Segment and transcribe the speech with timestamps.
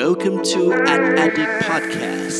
[0.00, 2.38] Welcome to An Addict Podcast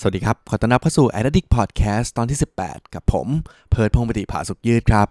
[0.00, 3.28] สวัสดีครับ ขอต้อนรับเข้าสู่ Addict Podcast ตอนที่ 18 กับผม
[3.70, 5.08] เพิร์ดพงปฏิภาสุขยืดครับ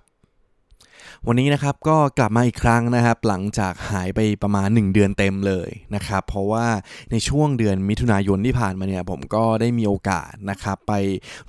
[1.28, 6.66] วันนี้นะครับก็กลับมาอีกครั้งนะครับ หลังจากหายไปประมาณ 1 เดือนเต็มเลยนะครับ เพราะว่า
[7.12, 10.94] ในช่วงเดือนมิถุนายนที่ผ่านมาเนี่ยผมก็ได้มีโอกาสนะครับไป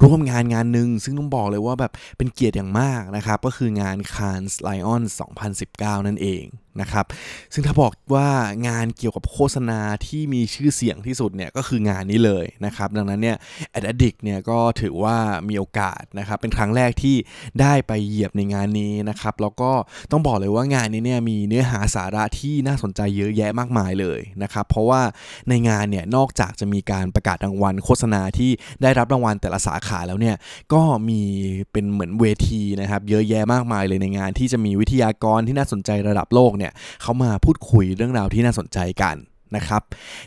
[0.02, 5.02] ร่วมงานงานหนึ่งซึ่งต้องบอกเลยว่าแบบเป็นเกียรติอย่างมากนะครับ ก็คืองาน Cannes Lion
[5.54, 6.44] 2019 นั่นเอง
[6.80, 7.06] นะครับ
[7.52, 8.28] ซึ่งถ้าบอกว่า
[8.68, 13.36] งานเกี่ยวกับโฆษณาที่มีชื่อเสียงที่สุดเนี่ยก็คืองานนี้เลยนะครับดังนั้นเนี่ย
[13.78, 15.16] a d d i c t เนี่ยก็ถือว่า
[15.48, 17.16] มีโอกาสนะครับเป็นครั้งแรกที่
[17.60, 19.72] ได้ไปเหยียบในงานนี้นะครับแล้วก็
[20.10, 25.02] ต้องบอกเลยว่างานนี้เนี่ยมีเนื้อหาสาระที่น่าสนใจเยอะแยะมากมายเลยนะครับ เพราะว่า
[25.48, 28.50] ในงานเนี่ยนอกจากจะมีการประกาศรางวัลโฆษณาที่
[28.82, 30.36] ได้รับรางวัลแต่ละสาขาแล้วเนี่ย
[30.72, 31.20] ก็มี
[31.72, 36.72] เป็นเหมือนเวทีนะครับ เยอะแยะมากมายเลยในงานที่จะมีวิทยากรที่น่าสนใจระดับโลกเนี่ย
[37.02, 39.16] เขามาพูดคุยเรื่องราวที่น่าสนใจกัน
[39.56, 39.82] นะครับ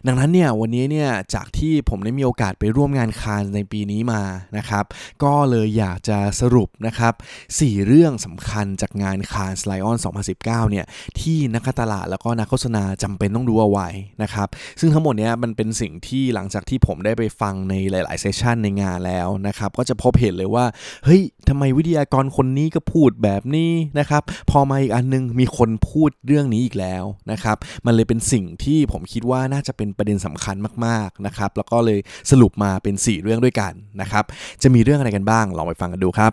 [0.08, 4.22] ดังนั้นเนี่ยวันนี้เนี่ยจากที่ผมได้มีโอกาสไปร่วมงานคานในปีนี้มา
[4.58, 4.86] นะครับ
[5.24, 7.14] ก็เลยอยากจะสรุปนะครับ
[7.50, 9.98] 4เรื่องสำคัญจากงานคานสไลออน
[10.34, 10.86] 2019 เนี่ย
[11.20, 13.88] ที่นักการตลาดแล้วก็นักโฆษณาจำเป็นต้องดูเอาไว้
[14.24, 14.48] นะครับ
[14.80, 20.66] ซึ่งทั้งหมดเนี้ยมันเป็นสิ่งที่หลังจากที่ผมได้ไปฟังในหลาย ๆ เซสชันในงานแล้วนะครับ ก็จะพบเห็นเลยว่า
[21.06, 32.00] เฮ้ยทำไมวิทยากรคนนี้ก็พูดแบบนี้นะครับ พอมาอีกอันนึงมีคนพูดเรื่องนี้อีกแล้วนะครับ มันเลยเป็นสิ่งที่ผมคิดว่าน่าจะเป็นประเด็นสำคัญมากๆนะครับแล้วก็เลย
[32.32, 34.24] สรุปมาเป็น 4 เรื่องด้วยกันนะครับ
[34.62, 36.32] จะมีเรื่องอะไรกันบ้างลองไปฟังกันดูครับ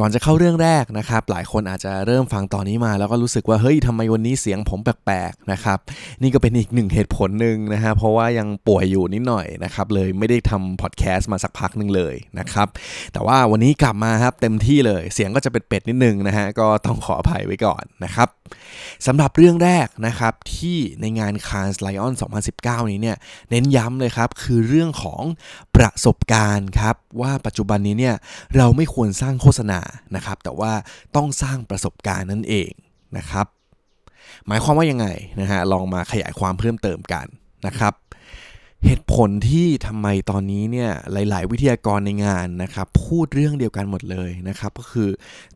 [0.00, 5.78] ก่อนจะเข้าเรื่องแรกนะครับ หลายคนอาจจะเริ่มฟังตอนนี้มา แล้วก็รู้สึกว่าเฮ้ยทำไมวันนี้เสียงผมแปลกๆนะครับ
[6.22, 12.68] นี่ก็เป็นอีกหนึ่งเหตุผลหนึ่งนะฮะเพราะว่ายังป่วยอยู่นิดหน่อยนะครับ เลยไม่ได้ทำพอดแคสต์มาสักพักหนึ่งเลยนะครับ
[13.12, 18.28] แต่ว่าวันนี้กลับมาครับเต็มที่เลยเสียงก็จะเป็นเป็ดนิดนึงนะฮะก็ต้องขออภัยไว้ก่อนนะครับ
[19.06, 22.12] สำหรับเรื่องแรกนะครับที่ในงาน Cannes Lion
[22.50, 23.16] 2019 นี้เนี่ย
[23.50, 25.22] เน้นย้ำเลยครับคือเรื่องของ
[25.76, 28.14] ประสบการณ์ครับว่าปัจจุบันนี้เนี่ย
[28.56, 29.80] เราไม่ควรสร้างโฆษณา
[30.14, 30.72] นะครับ แต่ว่า
[31.16, 32.70] ต้องสร้างประสบการณ์นั่นเอง
[33.18, 33.46] นะครับ
[34.46, 35.06] หมายความว่ายังไง
[35.40, 37.26] นะฮะลองมาขยายความเพิ่มเติมกัน
[37.66, 37.94] นะครับ
[38.86, 45.10] เหตุผลที่ทำไมตอนนี้เนี่ยหลาย ๆ วิทยากรในงานนะครับพูดเรื่องเดียวกันหมดเลยนะครับ ก็คือ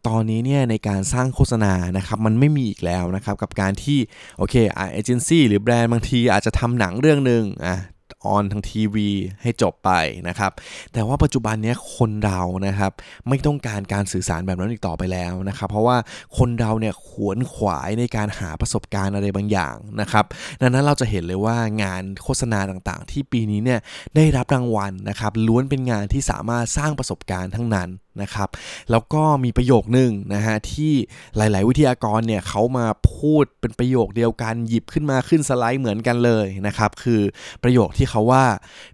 [0.07, 3.99] ตอนนี้เนี่ยในการสร้างโฆษณานะครับมันไม่มีอีกแล้วนะครับ กับการที่
[4.39, 7.77] โอเคเอเจนซี่หรือแบรนด์บางทีอาจจะทำหนังเรื่องหนึ่งอะ
[8.25, 9.09] ออนทางทีวี
[9.43, 9.91] ให้จบไป
[10.29, 10.53] นะครับ
[10.93, 12.93] แต่ว่าปัจจุบันนี้คนเรานะครับ
[13.29, 15.97] ไม่ต้องการการสื่อสารแบบนั้นอีกต่อไปแล้วนะครับ เพราะว่า
[16.39, 20.25] คนเราเนี่ยขวนขวายในการหาประสบการณ์อะไรบางอย่างนะครับ
[20.61, 23.81] ดังนั้นเราจะเห็นเลยว่างานโฆษณาต่างๆ ที่ปีนี้เนี่ย
[24.17, 27.89] ได้รับรางวัลนะครับล้วนเป็นงานที่สามารถสร้างประสบการณ์ทั้งนั้น
[28.23, 28.49] นะครับ
[28.91, 30.93] แล้วก็มีประโยคนึงนะฮะที่
[31.37, 32.87] หลาย ๆ วิทยากรเนี่ยเขามา
[33.17, 37.21] พูดเป็นประโยคเดียวกันหยิบขึ้นมาขึ้นสไลด์เหมือนกันเลยนะครับ คือ
[37.63, 38.45] ประโยคที่เขาว่า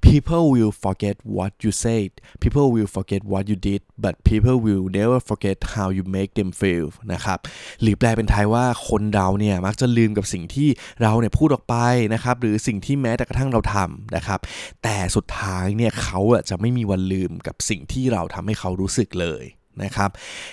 [0.07, 2.11] people will forget what you said
[2.43, 6.51] people will forget what you did but people will never forget how you make them
[6.61, 7.39] feel นะครับ
[7.83, 10.69] หรือแปลเป็นไทยว่าคนเราเนี่ยมักจะลืมกับสิ่งที่
[11.03, 11.77] เราเนี่ยพูดออกไป
[12.15, 14.41] นะครับหรือสิ่งที่แม้แต่กระทั่งเราทำนะครับ
[14.83, 20.11] แต่สุดท้ายเนี่ยเขาอะจะไม่มีวันลืมกับสิ่งที่เราทำให้เขารู้สึกเลย นะครับ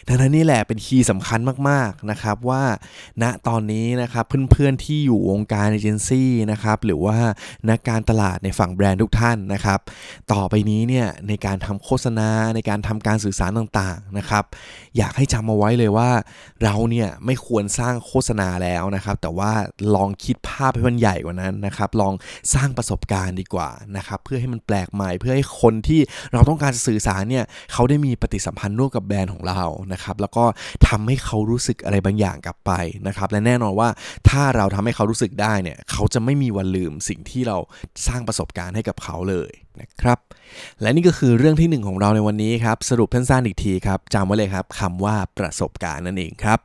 [0.08, 2.64] ดังนั้นนี่แหละเป็นคีย์สำคัญมากๆนะครับว่า
[3.24, 7.18] ณตอนนี้นะครับเพื่อนๆที่อยู่วงการเอเจนซี่นะครับหรือว่า
[7.70, 9.80] นักการตลาดในฝั่งแบรนด์ทุกท่านนะครับ
[10.34, 14.44] ต่อไปนี้เนี่ยในการทำโฆษณาในการทำการสื่อสารต่างๆนะครับ
[14.98, 16.10] อยากให้จำเอาไว้เลยว่า
[16.64, 19.52] เราเนี่ยไม่ควรสร้างโฆษณาแล้วนะครับ แต่ว่า
[19.96, 22.14] ลองคิดภาพให้มันใหญ่กว่านั้นนะครับ ลอง
[22.54, 26.02] สร้างประสบการณ์ดีกว่านะครับ เพื่อให้มันแปลกใหม่ เพื่อให้คนที่
[26.34, 29.62] เราต้องการสื่อสารเนี่ยเขาได้มีปฏิสัมพันธ์ร่วมกับแบรนด์ของเรา
[29.94, 30.46] นะครับแล้วก็
[30.88, 32.72] ทำให้เขารู้สึกอะไรบางอย่างกลับไป
[33.08, 33.90] นะครับและแน่นอนว่า
[34.30, 37.58] ถ้าเราทำให้เขารู้สึกได้เนี่ยเขาจะไม่มีวันลืมสิ่งที่เรา
[38.08, 39.52] สร้างประสบการณ์ให้กับเขาเลย
[39.82, 40.20] นะครับ
[40.82, 46.60] และนี่ก็คือเรื่องที่ 1 ของเราในวันนี้ครับสรุปสั้นๆอีกทีครับจำไว้เลยครับคำว่าประสบการณ์นั่นเองครับ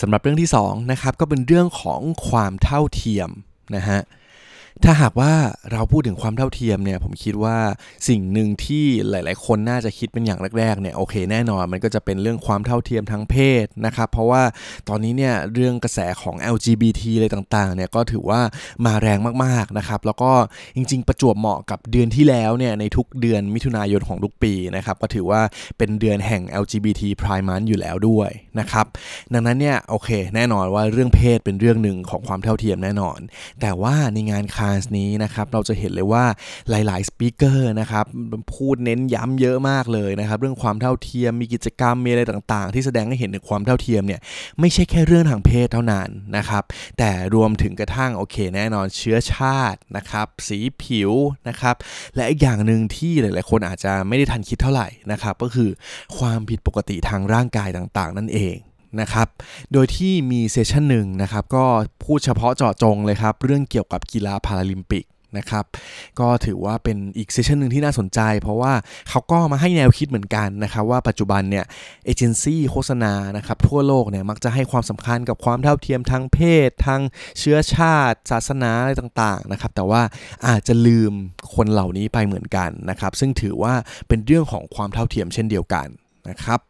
[0.00, 3.30] สำหรับเรื่องที่2นะครับก็เป็นเรื่องของความเท่าเทียม
[3.76, 4.00] นะฮะ
[4.86, 5.32] ถ้าหากว่า
[5.72, 7.58] เราพูดถึงความเท่าเทียมเนี่ยผมคิดว่า
[8.08, 14.42] สิ่งหนึ่งที่หลาย ๆ คนน่าจะคิดเป็นอย่างแรก ๆ เนี่ยโอเคแน่นอนมันก็จะเป็นเรื่องความเท่าเทียมทางเพศนะครับ เพราะว่า
[14.88, 18.40] ตอนนี้เนี่ยเรื่องกระแสของ LGBT อะไรต่าง ๆ เนี่ยก็ถือว่า
[18.86, 20.32] มาแรงมาก ๆ นะครับ แล้วก็
[20.76, 25.40] จริง ๆ ประจวบเหมาะกับเดือนที่แล้วเนี่ยในทุกเดือนมิถุนายนของทุกปีนะครับก็ถือว่า
[25.78, 28.30] เป็นเดือนแห่ง LGBT Pride Month อยู่แล้วด้วย
[28.60, 28.86] นะครับ
[29.32, 33.18] ดังนั้นเนี่ยโอเค แน่นอนว่าเรื่องเพศเป็นเรื่องหนึ่งของความเท่าเทียมแน่นอน
[33.60, 36.24] แต่ว่าในงานคานส์นี้นะครับเราจะเห็นเลยว่า
[36.70, 38.04] หลายๆสปีกเกอร์นะครับ
[38.54, 44.20] พูดเน้นย้ำเยอะมากเลยนะครับเรื่องความเท่าเทียมมีกิจกรรมมีอะไรต่างๆ ที่แสดงให้เห็นถึงความเท่าเทียมเนี่ย
[44.60, 46.62] ไม่ใช่แค่เรื่องทางเพศเท่านั้นนะครับ
[46.98, 51.10] แต่รวมถึงกระทั่งโอเคแน่นอนเชื้อชาตินะครับสีผิว
[51.48, 51.74] นะครับ
[52.16, 55.70] และอีกอย่างหนึ่งที่หลายๆคนอาจจะไม่ได้ทันคิดเท่าไหร่นะครับก็คือ
[56.18, 58.56] ความผิดปกติทางร่างกายต่างๆ นั่นเอง
[59.00, 59.28] นะครับ
[59.72, 61.64] โดยที่มี session หนึ่งนะครับก็
[62.04, 65.06] พูดเฉพาะเจาะจงเลยครับ เรื่องเกี่ยวกับกีฬาพาราลิมปิก
[65.38, 65.64] นะครับ
[66.20, 68.72] ก็ถือว่าเป็นอีก session หนึ่งที่น่าสนใจ เพราะว่า
[69.08, 71.64] เขาก็มาให้แนวคิดเหมือนกันนะครับว่าปัจจุบันเนี่ย
[72.04, 77.00] เอเจนซี่โฆษณานะครับทั่วโลกเนี่ยมักจะให้ความสำคัญกับความเท่าเทียมทางเพศ ทาง
[77.38, 80.02] เชื้อชาติ ศาสนาอะไรต่างๆนะครับแต่ว่า
[80.48, 81.12] อาจจะลืม
[81.54, 83.74] คนเหล่านี้ไปเหมือนกันนะครับซึ่งถือว่า
[84.08, 85.86] เป็นเรื่องของความเท่าเทียมเช่นเดียวกัน
[86.30, 86.60] นะครับ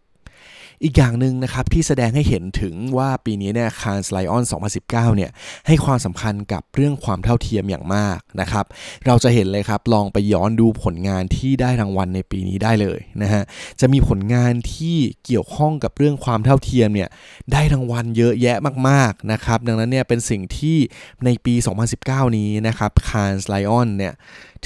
[0.84, 4.44] อีกอย่างหนึ่งนะครับที่แสดงให้เห็นถึงว่าปีนี้เนี่ยคานสไลออน
[4.74, 5.30] 2019 เนี่ย
[5.66, 8.64] ให้ความสำคัญกับเรื่องความเท่าเทียมอย่างมากนะครับ
[9.06, 13.42] เราจะเห็นเลยครับ ลองไปย้อนดูผลงานที่ได้รางวัลในปีนี้ได้เลยนะฮะ
[13.80, 17.08] จะมีผลงานที่เกี่ยวข้องกับเรื่องความเท่าเทียมเนี่ย
[17.52, 18.56] ได้รางวัลเยอะแยะ
[18.88, 20.78] มากๆนะครับ ดังนั้นเนี่ยเป็นสิ่งที่
[21.24, 21.54] ในปี
[21.96, 24.14] 2019 นี้นะครับคานสไลออนเนี่ย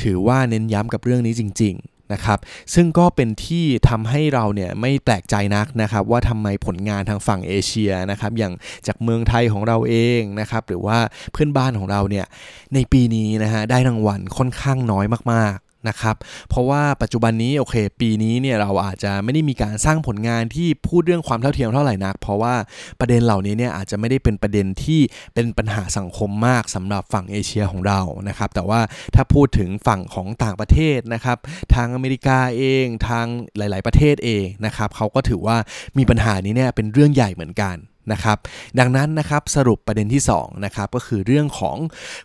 [0.03, 2.39] ถือว่าเน้นย้ำกับเรื่องนี้จริง ๆ นะครับ
[2.75, 8.53] ซึ่งก็เป็นที่ทำให้เราเนี่ยไม่แปลกใจนักนะครับว่าทำไมผลงานทางฝั่งเอเชียนะครับอย่าง
[8.87, 10.99] จากเมืองไทยของเราเองนะครับหรือว่า
[11.33, 12.27] เพื่อนบ้านของเราเนี่ย
[12.75, 15.57] ในปีนี้นะฮะได้รางวัลค่อนข้างน้อยมาก
[15.89, 16.17] นะครับ
[16.49, 22.55] เพราะว่าปัจจุบันนี้โอเค ปีนี้เนี่ยเราอาจจะไม่ได้มีการสร้างผลงานที่พูดเรื่องความเท่าเทียมเท่าไหร่นัก เพราะว่า
[23.01, 25.01] ประเด็นเหล่านี้เนี่ยอาจจะไม่ได้เป็นประเด็นที่
[25.35, 28.81] เป็นปัญหาสังคมมากสำหรับฝั่งเอเชียของเรานะครับแต่ว่า
[29.15, 31.39] ถ้าพูดถึงฝั่งของต่างประเทศนะครับ
[31.75, 33.27] ทางอเมริกาเองทาง
[33.57, 35.57] หลาย ๆ ประเทศเองนะครับเขาก็ถือว่า
[35.99, 37.77] มีปัญหานี้เนี่ยเป็นเรื่องใหญ่เหมือนกัน
[38.13, 38.39] นะครับ
[38.79, 41.77] ดังนั้นนะครับสรุปประเด็นที่2นะครับก็คือเรื่องของ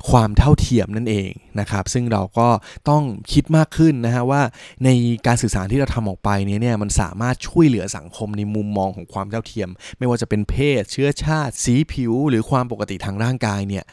[0.10, 2.48] ความเท่าเทียมนั่นเองนะครับซึ่งเราก็
[2.90, 4.42] ต้องคิดมากขึ้นนะฮะว่า
[4.84, 4.90] ใน
[5.28, 13.84] การสื่อสารที่เราทำออกไปนี้เนี่ยมันสามารถช่วยเหลือสังคมในมุมมองของความเท่าเทียม ไม่ว่าจะเป็นเพศ เชื้อชาติ สีผิว หรือความปกติทางร่างกายเนี่ย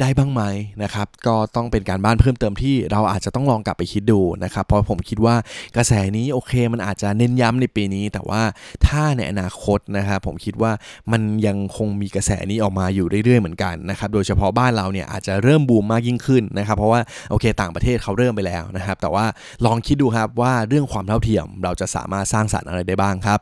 [0.00, 0.42] ได้บ้างไหม
[0.82, 5.36] นะครับ ก็ต้องเป็นการบ้านเพิ่มเติมที่เราอาจจะต้องลองกลับไปคิดดูนะครับ เพราะผมคิดว่า
[5.76, 8.42] กระแสนี้โอเค มันอาจจะเน้นย้ำในปีนี้ แต่ว่า
[8.86, 10.72] ถ้าในอนาคตนะครับผมคิดว่า
[11.12, 17.00] มันยังคงมีกระแสนี้ออกมาอยู่เรื่อยๆเหมือนกันนะครับ โดยเฉพาะบ้านเราเนี่ยอาจจะเริ่มบูมมากยิ่งขึ้นนะครับ เพราะว่า
[17.30, 19.26] โอเคต่างประเทศเขาเริ่มไปแล้วนะครับ แต่ว่า
[19.66, 23.40] ลองคิดดูครับว่าเรื่องความเท่าเทียม เราจะสามารถสร้างสรรค์อะไรได้บ้างครับ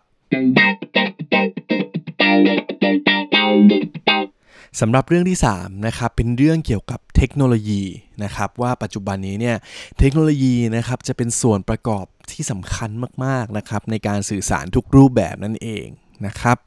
[4.81, 7.83] สำหรับเรื่องที่3นะครับเป็นเรื่องเกี่ยวกับเทคโนโลยี
[8.25, 9.57] นะครับว่าปัจจุบันนี้เนี่ย
[9.99, 12.91] เทคโนโลยีนะครับจะเป็นส่วนประกอบที่สำคัญ
[13.25, 15.87] มากๆนะครับในการสื่อสารทุกรูปแบบนั่นเอง
[16.27, 16.59] นะครับ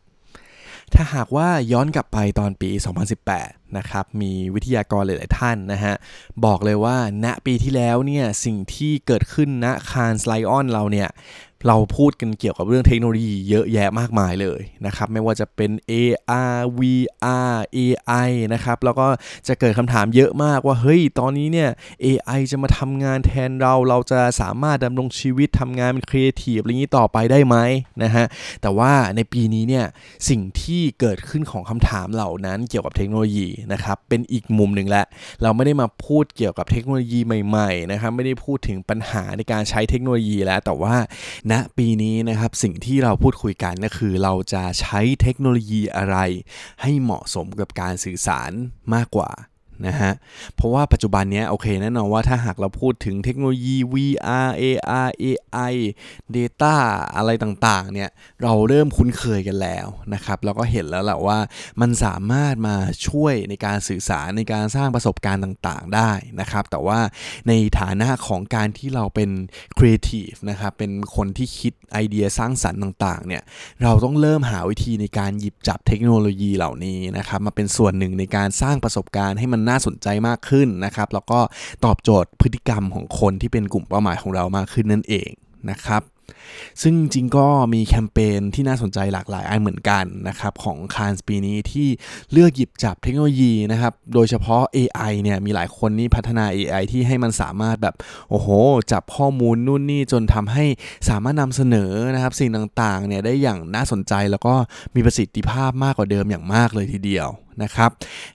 [0.94, 2.70] ถ้าหากว่าย้อนกลับไปตอนปี
[3.24, 5.94] 2018 นะครับ มีวิทยากรหลาย ๆ ท่านนะฮะ
[6.46, 11.10] บอกเลยว่าณปีที่แล้วเนี่ย สิ่งที่เกิดขึ้นณคานสไลออนเราเนี่ย
[11.68, 19.08] เราพูดกันเกี่ยวกับเรื่องเทคโนโลยีเยอะแยะมากมายเลยนะครับ ไม่ว่าจะเป็น AR VR AI นะครับ แล้วก็
[19.48, 21.70] จะเกิดคำถามเยอะมากว่า เฮ้ย ตอนนี้เนี่ย
[22.06, 27.58] AI จะมาทำงานแทนเรา เราจะสามารถดำรงชีวิตทำงานเป็นครีเอทีฟอะไรนี้ต่อไปได้ไหม
[28.04, 28.26] นะฮะ
[28.62, 29.86] แต่ว่าในปีนี้เนี่ย
[30.30, 35.06] สิ่งที่เกิดขึ้นของคำถามเหล่านั้นเกี่ยวกับเทคโนโลยีนะครับ เป็นอีกมุมหนึ่งแหละ
[35.42, 40.96] เราไม่ได้มาพูดเกี่ยวกับเทคโนโลยีใหม่ๆนะครับ ไม่ได้พูดถึงปัญหาในการใช้เทคโนโลยีแล้ว แต่ว่า
[41.52, 46.18] ณปีนี้นะครับสิ่งที่เราพูดคุยกันก็คือ เราจะใช้เทคโนโลยีอะไร
[46.82, 48.52] ให้เหมาะสมกับการสื่อสาร
[48.94, 49.30] มากกว่า
[49.86, 50.12] นะฮะ
[50.56, 55.74] เพราะว่าปัจจุบันนี้โอเคแน่นอนว่าถ้าหากเราพูดถึงเทคโนโลยี VR AR AI
[56.36, 56.76] Data
[57.16, 58.10] อะไรต่างๆเนี่ย
[58.44, 61.40] เราเริ่มคุ้นเคยกันแล้วนะครับแล้วก็เห็นแล้วแหละว่า
[61.82, 62.76] มันสามารถมา
[63.08, 67.00] ช่วยในการสื่อสารในการสร้างประสบการณ์ต่างๆได้นะครับ แต่ว่า
[67.48, 69.30] ในฐานะของการที่เราเป็น
[69.78, 73.44] ครีเอทีฟนะครับเป็นคนที่คิดไอเดียสร้างสรรค์ต่างๆเนี่ย
[73.84, 81.40] เราต้องเริ่มหาวิธีในการหยิบจับเทคโนโลยีเหล่านี้นะครับมาเป็นส่วนหนึ่งในการสร้างประสบการณ์ให้มันน่าสนใจมากขึ้นนะครับแล้วก็
[81.86, 85.30] ตอบโจทย์พฤติกรรมของคนที่เป็นกลุ่มเป้าหมายของเรามากขึ้นนั่นเอง
[85.72, 86.04] นะครับ
[86.82, 91.88] ซึ่งจริงก็มีแคมเปญที่น่าสนใจหลากหลายอันเหมือนกันนะครับของคานสปีนี้ที่
[92.32, 97.96] เลือกหยิบจับเทคโนโลยีนะครับโดยเฉพาะ AI เนี่ยมีหลายคนนี่พัฒนา AI ที่ให้มันสามารถแบบ
[98.30, 98.48] โอ้โห
[98.92, 100.66] จับข้อมูลนู่นนี่จนทำให้
[101.10, 104.54] สามารถนำเสนอนะครับสิ่งต่างๆเนี่ยได้อย่างน่าสนใจแล้วก็
[104.96, 107.30] มีประสิทธิภาพมากกว่าเดิมอย่างมากเลยทีเดียว
[107.64, 107.90] นะครับ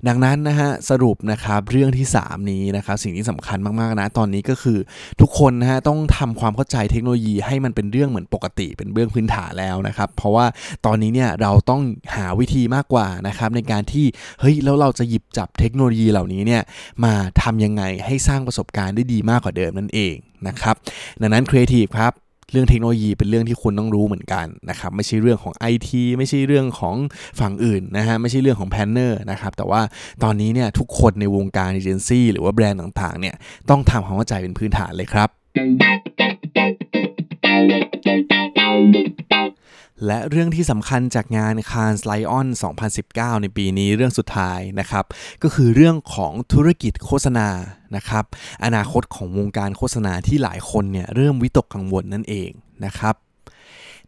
[0.09, 4.79] ดังนั้นนะฮะสรุปนะครับเรื่องที่ 3 นี้นะครับสิ่งที่สำคัญมากๆนะตอนนี้ก็คือ
[5.21, 10.47] ทุกคนนะฮะต้องทำความเข้าใจเทคโนโลยีให้มันเป็นเรื่องเหมือนปกติเป็นเรื่องพื้นฐานแล้วนะครับ เพราะว่า
[10.87, 11.83] ตอนนี้เนี่ยเราต้อง
[12.17, 14.07] หาวิธีมากกว่านะครับในการที่
[14.41, 16.63] เฮ้ยแล้วเราจะหยิบจับเทคโนโลยีเหล่านี้เนี่ย
[17.05, 20.15] มาทำยังไงให้สร้างประสบการณ์ได้ดีมากกว่าเดิมนั่นเอง
[20.49, 20.77] นะครับ
[21.21, 22.13] ดังนั้นครีเอทีฟครับ
[22.53, 26.97] เรื่องเทคโนโลยีเป็นเรื่องที่คุณต้องรู้เหมือนกันนะครับไม่ใช่เรื่องของ IT ไม่ใช่เรื่องของ
[27.41, 29.81] ฝั่งอื่นนะฮะไม่ใช่เรื่องของ planner นะครับแต่ว่า
[30.23, 33.35] ตอนนี้เนี่ยทุกคนในวงการเอเจนซี่หรือว่าแบรนด์ต่างๆเนี่ย
[33.71, 35.29] ต้องทำความเข้าใจเป็นพื้นฐานเลยครับ
[40.07, 42.47] และเรื่องที่สำคัญจากงาน Cannes Lion
[42.95, 45.05] 2019 ในปีนี้เรื่องสุดท้ายนะครับ
[45.43, 47.49] ก็คือเรื่องของธุรกิจโฆษณา
[47.97, 48.25] นะครับ
[48.65, 52.51] อนาคตของวงการโฆษณาที่หลายคนเนี่ยเริ่มวิตกกังวลนั่นเอง
[52.85, 53.15] นะครับ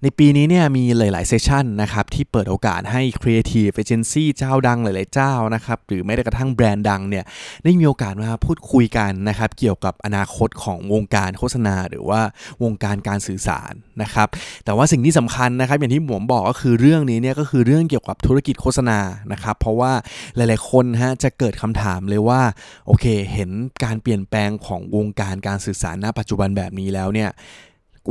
[0.03, 7.25] ในปีนี้เนี่ยมีหลาย ๆ เซสชันนะครับที่เปิดโอกาสให้ Creative Agency เจ้าดังหลาย ๆ เจ้านะครับหรือแม้กระทั่งแบรนด์ดังเนี่ย
[7.65, 12.21] ได้มีโอกาสมาพูดคุยกันนะครับเกี่ยวกับอนาคตของวงการโฆษณา หรือว่า
[12.63, 13.73] วงการการสื่อสาร
[14.03, 14.29] นะครับ
[14.65, 18.99] แต่ว่าสิ่งที่สำคัญนะครับอย่างที่ผมบอกก็คือเรื่องนี้เนี่ยก็คือเรื่องเกี่ยวกับธุรกิจโฆษณา
[19.33, 19.93] นะครับเพราะว่า
[20.37, 22.41] หลาย ๆ คนฮะจะเกิดคำถามเลยว่า
[22.87, 23.51] โอเค เห็น
[23.85, 27.31] การเปลี่ยนแปลงของวงการการสื่อสารณปัจจุบันแบบนี้แล้วเนี่ย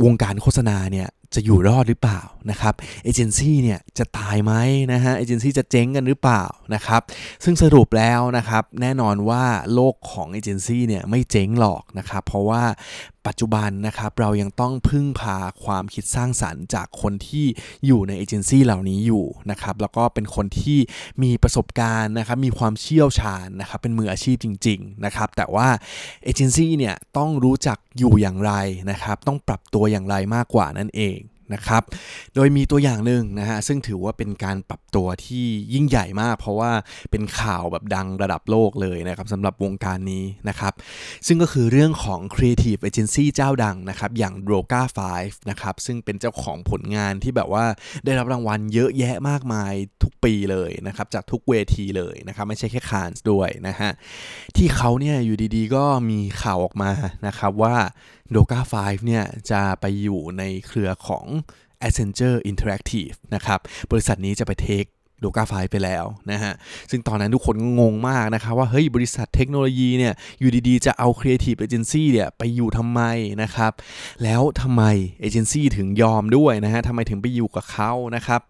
[0.04, 2.74] วงการโฆษณาเนี่ย จะอยู่รอดหรือเปล่านะครับ
[3.04, 4.52] เอเจนซี่เนี่ยจะตายไหม
[4.92, 7.00] นะฮะเอเจนซี่จะเจ๊งกันหรือเปล่านะครับ
[7.44, 12.62] ซึ่งสรุปแล้วนะครับแน่นอนว่าโลกของเอเจนซี่เนี่ยไม่เจ๊งหรอกนะครับเพราะว่า
[13.30, 17.46] ปัจจุบันนะครับเรายังต้องพึ่งพาความคิดสร้างสรรค์จากคนที่
[17.86, 20.78] อยู่ในเอเจนซี่เหล่านี้อยู่นะครับแล้วก็เป็นคนที่
[21.22, 25.68] มีประสบการณ์นะครับมีความเชี่ยวชาญนะครับเป็นมืออาชีพจริงๆนะครับแต่ว่า
[26.24, 28.52] เอเจนซี่เนี่ยต้องรู้จักอยู่อย่างไร
[28.90, 31.18] นะครับต้องปรับตัวอย่างไรมากกว่านั่นเอง
[31.52, 31.82] นะครับ
[32.34, 36.72] โดยมีตัวอย่างหนึ่งนะฮะซึ่งถือว่าเป็นการปรับ ตัวที่ยิ่งใหญ่มาก เพราะว่า
[37.10, 40.72] เป็นข่าวแบบดังระดับโลกเลยนะครับสำหรับวงการนี้นะครับ
[41.26, 44.82] ซึ่งก็คือเรื่องของ Creative Agency เจ้าดังนะครับ อย่าง Droga
[45.16, 47.64] 5นะครับซึ่งเป็นเจ้าของผลงานที่แบบว่า
[48.04, 49.72] ได้รับรางวัลเยอะแยะมากมาย
[50.02, 53.90] ทุกปีเลยนะครับ จากทุกเวทีเลยนะครับไม่ใช่แค่คานส์ด้วยนะฮะ
[54.56, 56.92] ที่เขาเนี่ยอยู่ดีๆ ก็มีข่าวออกมา
[57.26, 57.76] นะครับว่า
[58.30, 61.26] โดกา5เนี่ยจะไปอยู่ในเครือของ
[61.86, 63.60] Accenture Interactive นะครับ
[63.90, 64.84] บริษัทนี้จะไปเทค
[65.24, 66.52] โดกาไฟไปแล้วนะฮะ
[66.90, 73.00] ซึ่งตอนนั้นทุกคนงงมากนะครับว่าเฮ้ยบริษัทเทคโนโลยีเนี่ยอยู่ดีๆ จะเอา Creative Agency เนี่ยไปอยู่ทำไม
[73.42, 73.72] นะครับ
[74.22, 74.82] แล้วทำไม
[75.20, 78.40] เอเจนซี่ถึงยอมด้วยนะฮะทำไมถึงไปอยู่กับเขานะครับ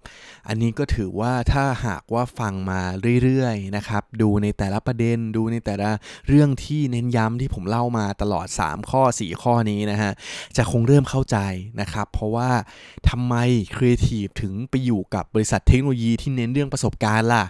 [0.48, 2.80] อันนี้ก็ถือว่าถ้าหากว่าฟังมา
[3.22, 5.90] เรื่อยๆนะครับดูในแต่ละประเด็นดูในแต่ละ
[6.28, 10.12] เรื่องที่เน้นย้ำที่ผมเล่ามาตลอด 3 ข้อ 4 ข้อนี้นะฮะ
[10.56, 11.38] จะคงเริ่มเข้าใจ
[11.80, 12.50] นะครับ เพราะว่า
[13.10, 13.34] ทำไม
[13.76, 17.44] Creative ถึงไปอยู่กับบริษัทเทคโนโลยีที่เน้นเรื่องื่องประสบการณ์ล่ะ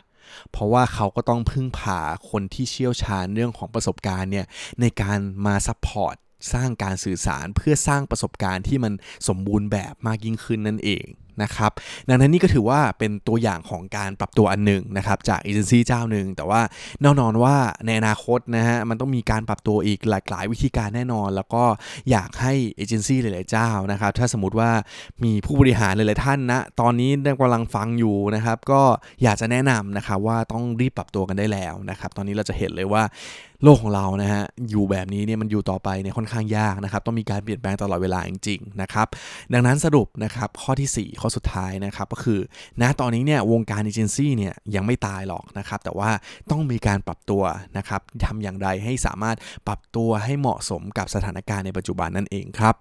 [0.51, 4.47] เพราะว่าเขาก็ต้องพึ่งพาคนที่เชี่ยวชาญเรื่องของประสบการณ์เนี่ย
[4.81, 6.15] ในการมา support
[6.53, 8.93] สร้างการสื่อสารเพื่อสร้างประสบการณ์ที่มัน
[9.29, 11.07] สมบูรณ์แบบมากยิ่งขึ้นนั่นเอง
[11.43, 11.73] นะครับ
[12.09, 16.61] ดังนั้นนี่ก็ถือว่าเป็นตัวอย่างของการปรับตัวอันหนึ่งนะครับจากเอเจนซี่เจ้าหนึ่งแต่ว่า
[17.03, 17.55] แน่นอนว่า
[17.87, 21.65] ในอนาคตนะฮะมันต้องมีการปรับตัวอีกหลากหลายวิธีการแน่นอน แล้วก็
[22.11, 24.71] อยากให้เอเจนซี่หลาย ๆ เจ้านะครับ ถ้าสมมติว่า
[25.25, 27.11] มีผู้บริหารหลาย ๆ ท่านนะตอนนี้
[27.41, 28.83] กำลังฟังอยู่นะครับ ก็
[29.23, 33.03] อยากจะแนะนำนะครับว่าต้องรีบปรับตัวกันได้แล้วนะครับ ตอนนี้เราจะเห็นเลยว่า
[33.63, 39.07] โลกของเรานะฮะอยู่แบบนี้เนี่ยมันอยู่ต่อไปเนี่ยค่อนข้างยากนะครับ ต้องมีการเปลี่ยนแปลงตลอดเวลาจริง ๆ นะครับ
[39.53, 42.41] ดังนั้นสรุปนะครับข้อที่ 4ข้อสุดท้ายนะครับก็คือ
[42.81, 46.11] ณตอนนี้เนี่ยวงการเอเจนซี่เนี่ยยังไม่ตายหรอกนะครับแต่ว่า
[46.51, 47.43] ต้องมีการปรับตัว
[47.77, 52.75] นะครับทำอย่างไรให้สามารถปรับตัวให้เหมาะสมกับสถานการณ์ในปัจจุบันนั่นเองครับ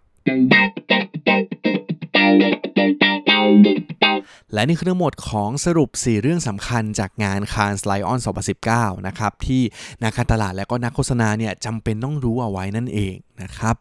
[4.53, 8.19] และนี่คือทั้งหมดของสรุป 4 เรื่องสำคัญจากงานคานสไลออน
[8.63, 9.61] 2019 นะครับ ที่
[10.03, 13.75] นักการตลาดและก็นักโฆษณาเนี่ยจำเป็นต้องรู้เอาไว้นั่นเองนะครับ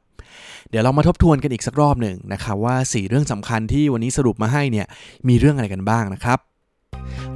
[0.71, 4.87] เดี๋ยวเรามาทบทวนกันอีกสักรอบหนึ่งนะครับว่า 4 เรื่องสำคัญที่วันนี้สรุปมาให้เนี่ย
[5.29, 6.39] มีเรื่องอะไรกันบ้างนะครับ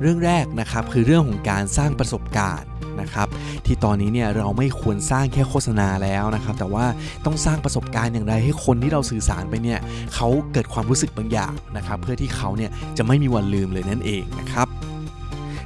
[0.00, 2.68] เรื่องแรกนะครับคือเรื่องของการสร้างประสบการณ์
[3.00, 3.28] นะครับ
[3.66, 6.86] ที่ตอนนี้เนี่ยเราไม่ควรสร้างแค่โฆษณาแล้วนะครับแต่ว่า
[7.24, 9.78] ต้องสร้างประสบการณ์อย่างไรให้คนที่เราสื่อสารไปเนี่ย
[10.14, 14.68] เขาเกิดความรู้สึกบางอย่างนะครับเพื่อที่เขาเนี่ยจะไม่มีวันลืมเลยนั่นเองนะครับ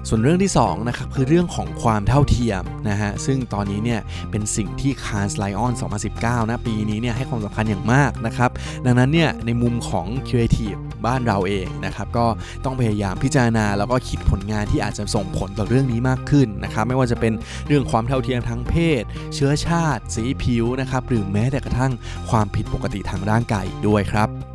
[0.09, 5.73] ส่วนเรื่องที่2นะครับคือเรื่องของความเท่าเทียมนะฮะซึ่งตอนนี้เนี่ยเป็นสิ่งที่คาร์สไลออน
[6.13, 8.51] 2019 นะปีนี้เนี่ยให้ความสำคัญอย่างมากนะครับ
[8.87, 12.27] ดังนั้นเนี่ยในมุมของ Creative บ้านเราเองนะครับก็
[12.65, 17.33] ต้องพยายามพิจารณา แล้วก็คิดผลงานที่อาจจะส่งผลต่อเรื่องนี้มากขึ้นนะครับไม่ว่าจะเป็น
[17.67, 19.03] เรื่องความเท่าเทียมทางเพศ
[19.35, 21.93] เชื้อชาติ สีผิวนะครับหรือแม้แต่กระทั่ง
[22.31, 24.50] ความผิดปกติทางร่างกายด้วยครับ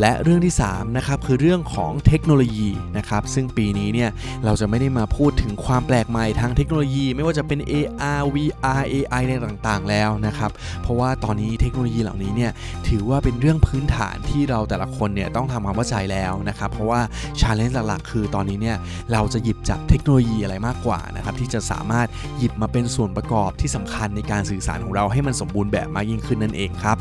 [0.00, 4.10] และเรื่องที่3นะครับคือเรื่องของเทคโนโลยีนะครับซึ่งปีนี้เนี่ย
[4.44, 10.50] เราจะไม่ได้มาพูดถึงความแปลกใหม่ทางเทคโนโลยี ไม่ว่าจะเป็น AR VR AI ในต่างๆ แล้วนะครับ
[10.82, 12.52] เพราะว่าตอนนี้เทคโนโลยีเหล่านี้เนี่ย
[12.88, 17.00] ถือว่าเป็นเรื่องพื้นฐานที่เราแต่ละคนเนี่ยต้องทำความเข้าใจแล้วนะครับเพราะว่า
[17.40, 18.76] ชาเลนจ์หลักๆ คือตอนนี้เนี่ย
[19.12, 26.98] เราจะหยิบจับเทคโนโลยีอะไรมากกว่านะครับที่จะสามารถหยิบมาเป็นส่วนประกอบที่สำคัญในการสื่อสารของเราให้มันสมบูรณ์แบบมากยิ่งขึ้นนั่นเองครับ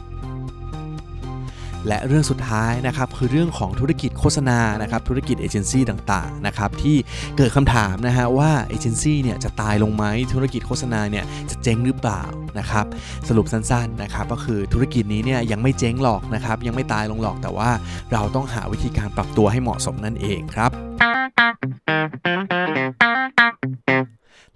[1.88, 6.98] และเรื่องสุดท้ายนะครับคือเรื่องของธุรกิจโฆษณานะครับธุรกิจเอเจนซี่ต่างๆนะครับที่
[7.38, 10.04] เกิดคำถามนะฮะว่าเอเจนซี่เนี่ยจะตายลงไหม
[10.34, 12.24] ธุรกิจโฆษณาเนี่ยจะเจ๊งหรือเปล่า
[12.60, 12.86] นะครับ
[13.28, 17.70] สรุปสั้นๆนะครับก็คือธุรกิจนี้เนี่ยยังไม่เจ๊งหรอกนะครับยังไม่ตายลงหรอกแต่ว่า
[18.12, 20.72] เราต้องหาวิธีการปรับตัวให้เหมาะสมนั่นเองครับ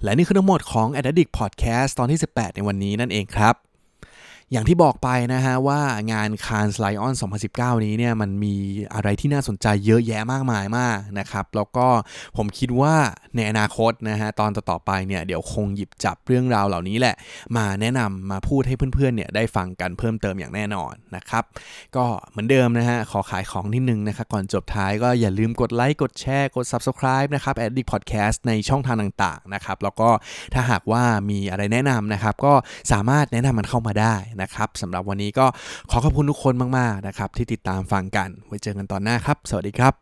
[0.03, 3.55] และนี่คือทั้งหมดของ Addict Podcast ตอนที่ 18 ในวันนี้นั่นเองครับ
[4.53, 5.79] อย่างที่บอกไปนะฮะว่า
[6.11, 7.13] งาน Cannes Lion
[7.49, 8.55] 2019 นี้เนี่ยมันมี
[8.93, 11.87] อะไรที่น่าสนใจเยอะแยะมากมายมากนะครับ แล้วก็
[12.37, 12.95] ผมคิดว่า
[13.35, 17.15] ในอนาคตนะฮะตอนต่อๆไปเนี่ยเดี๋ยวคงหยิบจับเรื่องราวเหล่านี้แหละ
[17.57, 21.43] มาแนะนำมาพูดให้เพื่อนๆเนี่ยได้ฟังกันเพิ่มเติมอย่างแน่นอนนะครับ
[21.95, 30.09] ก็เหมือนเดิมนะฮะขอขายของนิดนึงนะครับก่อนจบท้ายก็อย่าลืมกดไลค์กดแชร์กด Subscribe นะครับ Addict Podcast ในช่องทางต่างๆนะครับแล้วก็
[30.53, 32.53] ถ้าหากว่ามีอะไรแนะนำนะครับก็
[32.91, 35.45] สามารถแนะนำมันเข้ามาได้นะครับสำหรับวันนี้ก็
[35.91, 39.93] ขอขอบคุณทุกคนมากๆนะครับที่ติดตามฟังกัน ไว้เจอกันตอนหน้าครับ สวัสดีครับ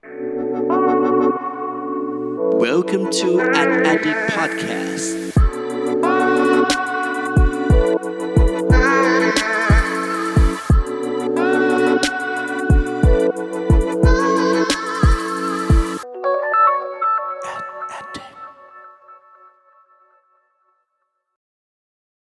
[2.66, 3.30] Welcome to
[3.62, 5.08] an Addict Podcast